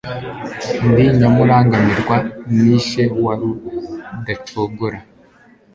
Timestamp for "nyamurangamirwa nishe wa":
1.19-3.33